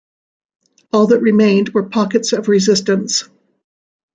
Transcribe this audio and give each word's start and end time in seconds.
All 0.91 1.05
that 1.05 1.19
remained 1.21 1.75
were 1.75 1.87
pockets 1.87 2.33
of 2.33 2.47
resistance. 2.47 3.29